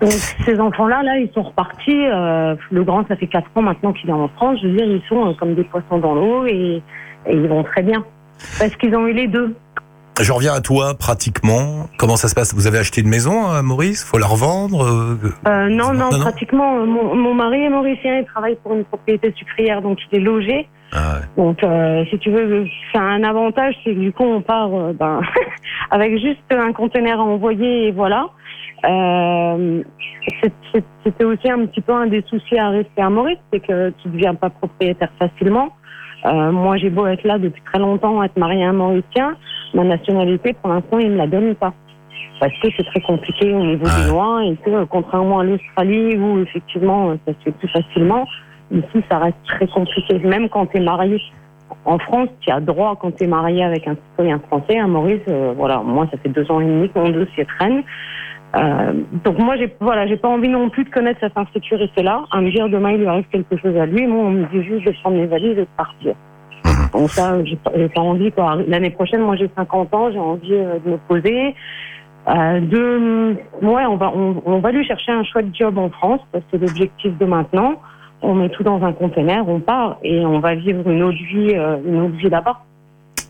[0.01, 0.11] Donc,
[0.45, 2.05] ces enfants-là, là, ils sont repartis.
[2.05, 4.59] Euh, le grand, ça fait quatre ans maintenant qu'il est en France.
[4.61, 6.81] Je veux dire, ils sont euh, comme des poissons dans l'eau et,
[7.27, 8.03] et ils vont très bien.
[8.59, 9.55] Parce qu'ils ont eu les deux.
[10.21, 11.87] Je reviens à toi pratiquement.
[11.97, 12.53] Comment ça se passe?
[12.53, 14.03] Vous avez acheté une maison à Maurice?
[14.03, 16.85] Faut la revendre euh, non, non, pratiquement.
[16.85, 20.69] Mon, mon mari est mauricien, il travaille pour une propriété sucrière, donc il est logé.
[20.95, 21.43] Ah ouais.
[21.43, 24.93] Donc, euh, si tu veux, c'est un avantage, c'est que du coup, on part euh,
[24.93, 25.21] ben,
[25.91, 28.27] avec juste un conteneur à envoyer et voilà.
[28.85, 29.83] Euh,
[31.03, 34.07] C'était aussi un petit peu un des soucis à rester à Maurice, c'est que tu
[34.07, 35.69] ne deviens pas propriétaire facilement.
[36.23, 39.35] Moi, j'ai beau être là depuis très longtemps, être mariée à un Mauricien,
[39.75, 41.71] ma nationalité, pour l'instant, il ne me la donne pas.
[42.39, 44.03] Parce que c'est très compliqué au niveau Ouais.
[44.03, 48.25] des lois et que, contrairement à l'Australie où effectivement ça se fait plus facilement,
[48.71, 50.19] ici ça reste très compliqué.
[50.19, 51.21] Même quand tu es marié
[51.85, 54.77] en France, tu as droit quand tu es marié avec un citoyen français.
[54.79, 57.83] À Maurice, euh, voilà, moi ça fait deux ans et demi que mon dossier traîne.
[58.55, 58.93] Euh,
[59.25, 62.39] donc moi j'ai voilà j'ai pas envie non plus de connaître cette insécurité là à
[62.39, 64.85] me dire demain il lui arrive quelque chose à lui moi on me dit juste
[64.85, 66.15] de prendre mes valises et de partir
[66.93, 70.79] donc ça j'ai pas, envie quoi l'année prochaine moi j'ai 50 ans j'ai envie euh,
[70.85, 71.53] de me poser
[72.29, 76.21] euh, de ouais on va on, on va lui chercher un chouette job en France
[76.31, 77.81] c'est l'objectif de maintenant
[78.21, 81.53] on met tout dans un conteneur on part et on va vivre une autre vie
[81.55, 82.57] euh, une autre vie là-bas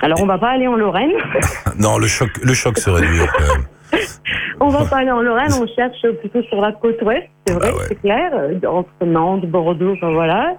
[0.02, 1.14] alors on va pas aller en Lorraine
[1.80, 3.66] Non, le choc, le choc serait dur quand même.
[4.60, 7.72] On va pas aller en Lorraine, on cherche plutôt sur la côte ouest, c'est vrai,
[7.72, 7.84] Bah ouais.
[7.90, 10.56] c'est clair, euh, entre Nantes, Bordeaux, enfin voilà,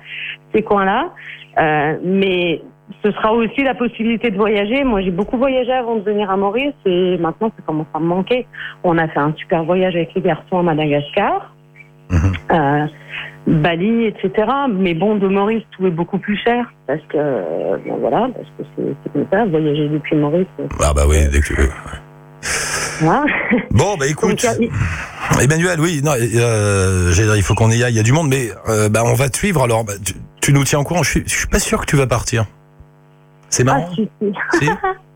[0.54, 1.10] ces coins-là.
[1.58, 2.60] Euh, mais
[3.02, 4.84] ce sera aussi la possibilité de voyager.
[4.84, 8.06] Moi, j'ai beaucoup voyagé avant de venir à Maurice et maintenant, ça commence à me
[8.06, 8.46] manquer.
[8.84, 11.54] On a fait un super voyage avec les garçons à Madagascar,
[12.10, 12.32] Mhm.
[12.52, 12.86] euh,
[13.46, 14.48] Bali, etc.
[14.72, 18.64] Mais bon, de Maurice, tout est beaucoup plus cher parce que, euh, voilà, parce que
[19.04, 19.44] c'est comme ça.
[19.46, 21.54] Voyager depuis Maurice, euh, Ah bah oui, dès que...
[23.00, 23.24] voilà.
[23.70, 27.96] Bon, bah écoute, Donc, a- Emmanuel, oui, non, euh, il faut qu'on y aille, il
[27.96, 30.52] y a du monde, mais euh, bah, on va te suivre, alors bah, tu, tu
[30.52, 32.46] nous tiens au courant, je suis, je suis pas sûr que tu vas partir.
[33.48, 34.32] C'est ah, marrant si, si.
[34.60, 34.70] si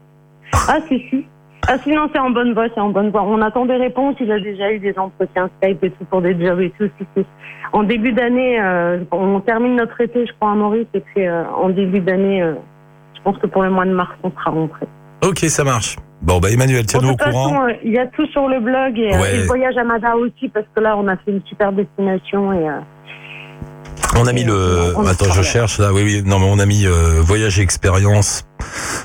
[0.53, 1.27] Ah, si, si.
[1.69, 3.23] Ah, sinon, c'est en bonne voie, c'est en bonne voie.
[3.23, 4.17] On attend des réponses.
[4.21, 6.89] Il a déjà eu des entretiens Skype et tout pour des jobs et tout.
[6.99, 7.25] Si, si.
[7.73, 10.87] En début d'année, euh, on termine notre été, je crois, à Maurice.
[10.95, 12.55] Et puis, euh, en début d'année, euh,
[13.17, 14.87] je pense que pour le mois de mars, on sera rentré.
[15.25, 15.97] Ok, ça marche.
[16.23, 17.67] Bon, bah Emmanuel, tiens-nous au courant.
[17.85, 19.35] il y a tout sur le blog et, Ouais.
[19.35, 22.53] et le voyage à Mada aussi, parce que là, on a fait une super destination
[22.53, 22.67] et.
[24.17, 24.95] On a mis le.
[25.09, 25.93] Attends, je cherche là.
[25.93, 26.23] Oui, oui.
[26.25, 28.45] Non, mais on a mis euh, voyage et expérience.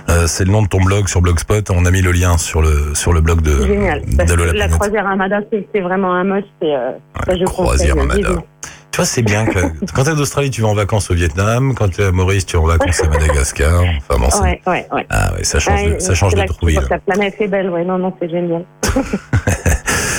[0.10, 1.70] Euh, c'est le nom de ton blog sur Blogspot.
[1.72, 4.02] On a mis le lien sur le sur le blog de c'est génial.
[4.18, 6.48] Parce que la la croisière à Mada, c'est c'est vraiment un must.
[6.62, 6.91] Et, euh,
[7.30, 8.28] je croisière conseille, à Mada.
[8.30, 8.46] vivement.
[8.91, 9.60] Tu vois, c'est bien que
[9.94, 11.74] quand t'es d'Australie, tu vas en vacances au Vietnam.
[11.76, 13.84] Quand t'es à Maurice, tu vas en vacances à Madagascar.
[13.98, 15.06] Enfin bon, c'est- Ouais, ouais, ouais.
[15.10, 16.74] ah ouais, ça change, de, Ouais, ça change c'est de tu trouille.
[16.76, 18.63] vois que La planète est belle, ouais, non, non, c'est génial.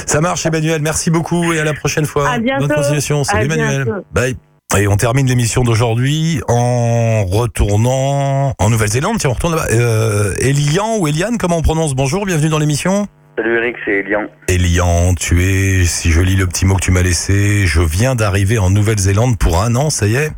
[0.06, 0.80] Ça marche, Emmanuel.
[0.82, 2.30] Merci beaucoup et à la prochaine fois.
[2.30, 2.66] À bientôt.
[2.68, 3.24] Bonne continuation.
[3.24, 4.02] Salut, Emmanuel.
[4.12, 4.36] Bye.
[4.74, 9.18] Et on termine l'émission d'aujourd'hui en retournant en Nouvelle-Zélande.
[9.18, 9.68] Tiens, on retourne là-bas.
[9.72, 13.06] Euh, Elian ou Eliane, comment on prononce Bonjour, bienvenue dans l'émission.
[13.38, 14.26] Salut Eric, c'est Elian.
[14.48, 18.16] Elian, tu es, si je lis le petit mot que tu m'as laissé, je viens
[18.16, 20.32] d'arriver en Nouvelle-Zélande pour un an, ça y est?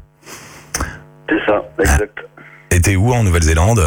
[1.28, 2.18] C'est ça, exact.
[2.70, 3.80] Et t'es où en Nouvelle-Zélande?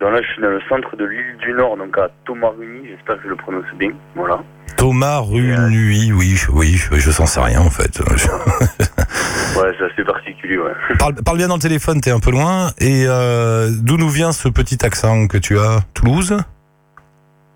[0.00, 3.16] Donc là, je suis dans le centre de l'île du Nord, donc à Tomaruni, j'espère
[3.16, 3.90] que je le prononce bien.
[4.14, 4.40] Voilà.
[4.78, 8.00] Thomas Runui, oui, oui, je, je s'en sais rien en fait.
[9.58, 10.70] Ouais, c'est assez particulier, ouais.
[10.98, 12.68] parle, parle bien dans le téléphone, t'es un peu loin.
[12.78, 16.38] Et euh, d'où nous vient ce petit accent que tu as Toulouse?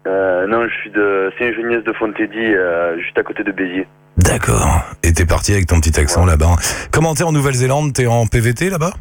[0.07, 3.87] Euh, non, je suis de Saint-Geniès de Fontédy, euh, juste à côté de Béziers.
[4.19, 4.83] D'accord.
[5.03, 6.57] Et t'es parti avec ton petit accent là-bas.
[6.93, 7.93] Comment t'es en Nouvelle-Zélande?
[7.95, 8.93] T'es en PVT là-bas?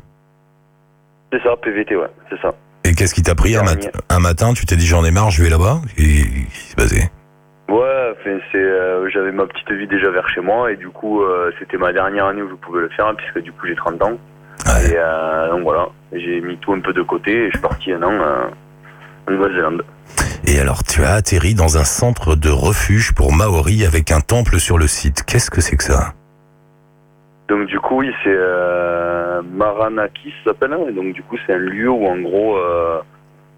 [1.33, 2.53] C'est ça, PVT, ouais, c'est ça.
[2.85, 3.91] Et qu'est-ce qui t'a pris un, mat- Dernier.
[4.09, 5.81] un matin Tu t'es dit j'en ai marre, je vais là-bas?
[5.97, 7.09] Et qu'est-ce qui s'est passé?
[7.69, 8.13] Ouais,
[8.51, 11.77] c'est, euh, j'avais ma petite vie déjà vers chez moi, et du coup, euh, c'était
[11.77, 14.17] ma dernière année où je pouvais le faire, puisque du coup, j'ai 30 ans.
[14.67, 14.91] Ouais.
[14.91, 17.91] Et euh, donc voilà, j'ai mis tout un peu de côté, et je suis parti
[17.93, 18.13] un an
[19.27, 19.83] en Nouvelle-Zélande.
[20.45, 24.59] Et alors tu as atterri dans un centre de refuge pour Maori avec un temple
[24.59, 25.23] sur le site.
[25.23, 26.13] Qu'est-ce que c'est que ça?
[27.53, 30.73] Donc du coup, oui, c'est euh, Maranaki, ça s'appelle.
[30.73, 32.99] hein, Et donc du coup, c'est un lieu où en gros, euh,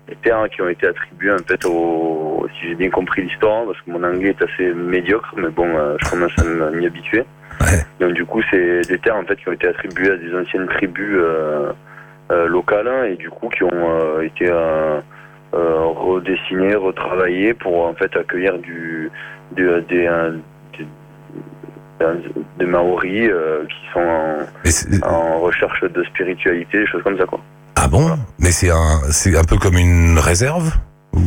[0.09, 3.79] les terres qui ont été attribuées en fait au, si j'ai bien compris l'histoire, parce
[3.81, 7.23] que mon anglais est assez médiocre, mais bon, euh, je commence à m'y habituer.
[7.61, 7.79] Ouais.
[8.01, 10.67] Donc du coup, c'est des terres en fait qui ont été attribuées à des anciennes
[10.67, 11.71] tribus euh,
[12.47, 14.51] locales hein, et du coup qui ont été
[15.53, 19.09] redessinées, retravaillées pour en fait accueillir du,
[19.53, 20.07] de- des,
[22.01, 22.15] euh,
[22.59, 27.39] des Maoris euh, qui sont en, recherche de spiritualité, des choses comme ça quoi.
[27.77, 28.17] Ah bon?
[28.39, 30.71] Mais c'est un, c'est un peu comme une réserve
[31.13, 31.19] ou,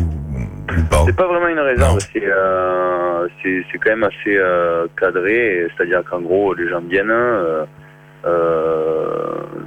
[0.90, 1.04] pas?
[1.07, 6.02] C'est pas vraiment une réserve, c'est euh, c'est c'est quand même assez euh, cadré, c'est-à-dire
[6.09, 7.64] qu'en gros les gens viennent, euh,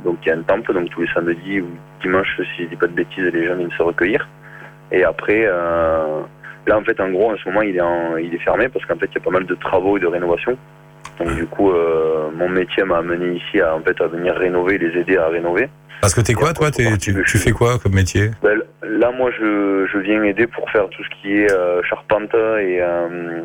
[0.04, 1.68] donc il y a un temple, donc tous les samedis ou
[2.02, 4.28] dimanches, si je dis pas de bêtises, les gens viennent se recueillir.
[4.92, 8.40] Et après, là en fait en gros en ce moment il est, en- il est
[8.44, 10.58] fermé parce qu'en fait il y a pas mal de travaux et de rénovation.
[11.26, 14.78] Donc du coup euh, mon métier m'a amené ici à en fait à venir rénover,
[14.78, 15.70] les aider à rénover.
[16.02, 18.32] Parce que t'es quoi toi tu, tu fais quoi comme métier?
[18.42, 22.34] Ben, là, moi, je, je viens aider pour faire tout ce qui est euh, charpente
[22.34, 23.42] et, euh,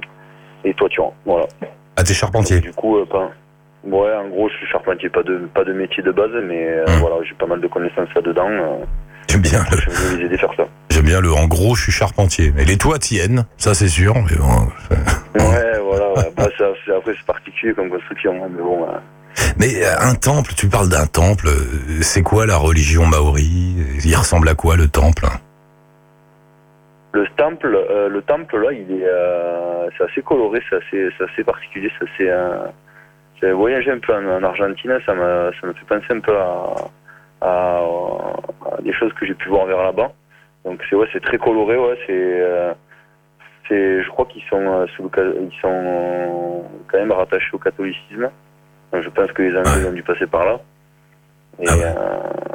[0.65, 1.13] et toiture.
[1.27, 1.45] Voilà.
[1.97, 2.57] Ah t'es charpentier.
[2.57, 3.31] Donc, du coup, pas.
[3.85, 7.01] Ouais, en gros, je suis charpentier, pas de, pas de métier de base, mais Hmm.
[7.01, 8.49] voilà, j'ai pas mal de connaissances là-dedans.
[9.29, 10.67] J'aime bien le, je viens les aider faire ça.
[10.91, 11.31] j'aime bien le.
[11.33, 12.55] En gros, je suis charpentier.
[12.59, 14.15] Et les toits tiennent, ça c'est sûr.
[14.15, 14.97] Mais bon,
[15.39, 16.13] Ouais, voilà.
[16.15, 16.33] ouais.
[16.37, 18.85] Bah, ça, après, c'est particulier comme construction, hein, mais bon.
[18.85, 18.99] euh,
[19.59, 21.49] Mais euh, un temple, tu parles d'un temple.
[21.49, 23.77] euh, C'est quoi la religion maori?
[24.05, 25.27] Il ressemble à quoi le temple?
[27.13, 31.25] Le temple, euh, le temple là, il est, euh, c'est assez coloré, c'est assez, c'est
[31.25, 32.31] assez particulier, c'est assez.
[32.31, 32.67] Euh,
[33.55, 36.75] voyagé un peu en, en Argentine, ça me fait penser un peu à,
[37.41, 37.79] à,
[38.77, 40.11] à des choses que j'ai pu voir vers là-bas.
[40.65, 42.43] Donc c'est ouais, c'est très coloré, ouais, c'est,
[43.69, 47.59] c'est, je crois qu'ils sont, euh, sous le, ca- ils sont quand même rattachés au
[47.59, 48.31] catholicisme.
[48.93, 49.89] Donc, je pense que les Anglais Ouais.
[49.89, 50.61] ont dû passer par là.
[51.67, 51.85] Ah ouais.
[51.85, 51.95] euh,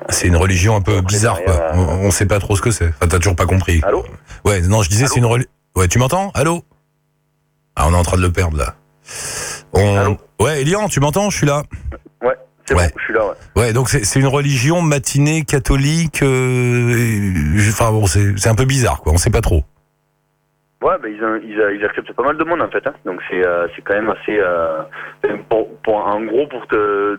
[0.09, 1.71] C'est une religion un peu bizarre, quoi.
[1.73, 2.87] On, on sait pas trop ce que c'est.
[2.89, 3.81] Enfin, t'as toujours pas compris.
[3.83, 4.05] Allô?
[4.45, 5.49] Ouais, non, je disais, c'est une religion.
[5.75, 6.31] Ouais, tu m'entends?
[6.35, 6.63] Allô?
[7.75, 8.75] Ah, on est en train de le perdre là.
[9.73, 9.97] On...
[9.97, 10.17] Allô?
[10.39, 11.29] Ouais, Elian, tu m'entends?
[11.29, 11.63] Je suis là.
[12.67, 12.87] C'est Ouais.
[12.89, 13.61] bon, je suis là, ouais.
[13.61, 16.21] Ouais, donc c'est une religion matinée catholique.
[16.21, 19.11] euh, et- enfin bon, c'est c'est un peu bizarre, quoi.
[19.13, 19.63] On sait pas trop.
[20.81, 22.85] Ouais, bah, ils, ils, ils acceptent pas mal de monde en fait.
[22.87, 22.93] Hein.
[23.05, 24.39] Donc c'est euh, c'est quand même assez.
[24.39, 24.81] Euh,
[25.47, 27.15] pour, pour, en gros, pour te,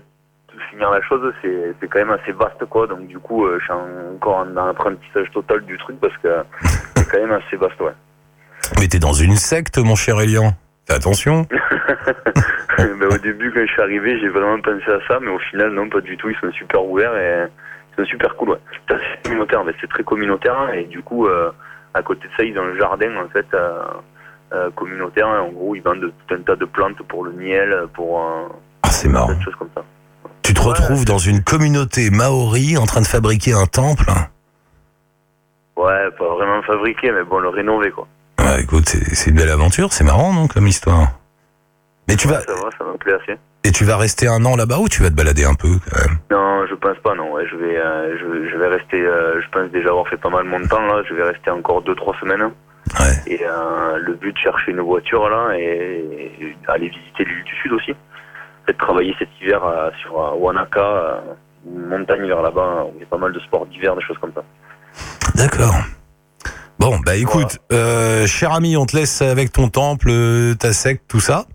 [0.49, 2.87] te finir la chose, c'est quand même assez vaste quoi.
[2.89, 6.29] Donc du coup, euh, je suis encore en apprentissage total du truc parce que
[6.97, 7.93] c'est quand même assez vaste, ouais.
[8.81, 10.53] Mais t'es dans une secte, mon cher Elian.
[10.87, 11.47] Fais attention.
[12.79, 15.73] Ben, au début, quand je suis arrivé, j'ai vraiment pensé à ça, mais au final,
[15.73, 16.31] non, pas du tout.
[16.31, 17.47] Ils sont super ouverts et
[17.93, 18.59] ils sont super cool, ouais.
[18.89, 21.51] C'est communautaire, mais c'est très communautaire hein, et du coup, euh,
[21.95, 23.47] à côté de ça, ils ont un jardin en fait.
[23.55, 23.83] euh,
[24.53, 28.21] euh, communautaire, en gros, ils vendent tout un tas de plantes pour le miel, pour
[28.21, 28.49] euh,
[28.83, 29.29] Ah, c'est marrant.
[29.29, 29.83] plein de choses comme ça.
[30.43, 34.11] Tu te retrouves dans une communauté maori en train de fabriquer un temple?
[35.77, 38.07] Ouais, pas vraiment fabriqué, mais bon, le rénover, quoi.
[38.41, 41.09] Ouais, écoute, c'est une belle aventure, c'est marrant, non, comme histoire?
[42.09, 43.39] Mais tu vas Ça va, ça me plaît assez.
[43.65, 46.01] Et tu vas rester un an là-bas ou tu vas te balader un peu quand
[46.01, 46.19] même?
[46.31, 47.33] Non, je pense pas, non.
[47.33, 49.01] Ouais, je vais, euh, je, je vais rester.
[49.01, 51.03] euh, je pense déjà avoir fait pas mal mon temps là.
[51.09, 52.51] Je vais rester encore deux, trois semaines.
[52.99, 53.15] Ouais.
[53.27, 57.73] Et euh, le but, chercher une voiture là et, et aller visiter l'île du Sud
[57.73, 57.93] aussi.
[58.67, 59.63] Peut-être travailler cet hiver
[60.01, 61.23] sur Wanaka,
[61.67, 64.19] une montagne vers là-bas où il y a pas mal de sports d'hiver, des choses
[64.19, 64.43] comme ça.
[65.35, 65.75] D'accord.
[66.79, 67.59] Bon, bah écoute,
[68.27, 70.13] cher ami, on te laisse avec ton temple,
[70.59, 71.47] ta secte, tout ça.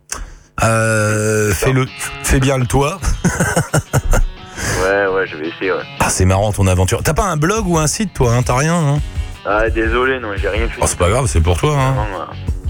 [0.63, 1.85] Euh, fais le,
[2.23, 2.99] fais bien le toit.
[4.83, 5.71] Ouais, ouais, je vais essayer.
[5.71, 5.83] Ouais.
[5.99, 7.01] Ah, c'est marrant ton aventure.
[7.03, 8.99] T'as pas un blog ou un site, toi hein T'as rien, hein?
[9.45, 10.79] Ah, désolé, non, j'ai rien fait.
[10.81, 11.77] Oh, c'est pas grave, c'est pour toi.
[11.77, 11.95] Hein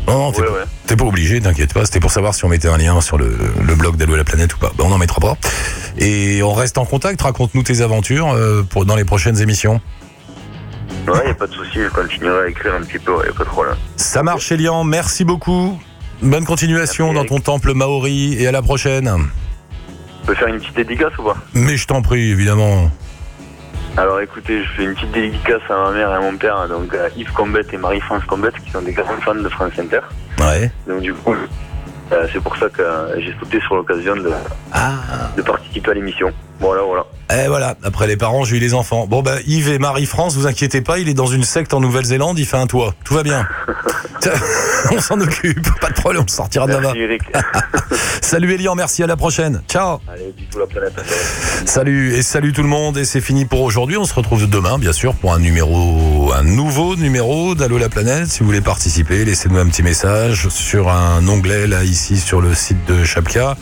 [0.07, 0.59] non, non, t'es ouais, pas- ouais.
[0.87, 1.85] t'es pas obligé, t'inquiète pas.
[1.85, 4.55] C'était pour savoir si on mettait un lien sur le, le blog d'Allo la planète
[4.55, 4.71] ou pas.
[4.75, 5.37] Bah, on en mettra pas.
[5.97, 7.21] Et on reste en contact.
[7.21, 9.79] Raconte-nous tes aventures euh, pour dans les prochaines émissions.
[11.07, 13.29] Ouais, y a pas de souci, je continuerai à écrire un petit peu, ouais, y
[13.29, 13.75] a pas de problème.
[13.95, 14.83] Ça marche, Elian.
[14.83, 15.79] Merci beaucoup.
[16.21, 19.07] Bonne continuation Merci, dans ton temple maori et à la prochaine.
[20.23, 21.37] On peut faire une petite dédicace ou pas?
[21.53, 22.89] Mais je t'en prie, évidemment.
[23.97, 26.93] Alors écoutez, je fais une petite dédicace à ma mère et à mon père, donc
[26.93, 30.01] à Yves Combette et Marie-France Combette, qui sont des grands fans de France Inter.
[30.39, 30.71] Ouais.
[30.87, 31.33] Donc du coup,
[32.11, 34.31] euh, c'est pour ça que euh, j'ai sauté sur l'occasion de,
[34.71, 34.91] Ah.
[35.35, 36.31] de participer à l'émission.
[36.59, 37.05] Voilà, voilà.
[37.29, 39.05] Et voilà, après les parents, j'ai eu les enfants.
[39.07, 42.39] Bon bah Yves et Marie-France, vous inquiétez pas, il est dans une secte en Nouvelle-Zélande,
[42.39, 42.93] il fait un toit.
[43.03, 43.47] Tout va bien.
[44.91, 46.93] on s'en occupe, pas de problème, on sortira de là-bas.
[46.93, 47.21] Merci Eric.
[48.21, 49.61] Salut Elian, merci, à la prochaine.
[49.67, 49.99] Ciao.
[50.07, 50.93] Allez, bisous la planète.
[51.65, 53.97] Salut et salut tout le monde et c'est fini pour aujourd'hui.
[53.97, 58.27] On se retrouve demain bien sûr pour un numéro, un nouveau numéro d'Allo la planète.
[58.27, 62.53] Si vous voulez participer, laissez-nous un petit message sur un onglet là ici sur le
[62.53, 63.55] site de Chapka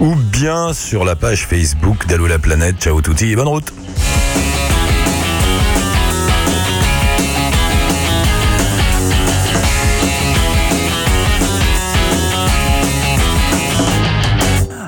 [0.00, 2.80] ou bien sur la page Facebook d'Allo la planète.
[2.80, 3.72] Ciao touti et bonne route.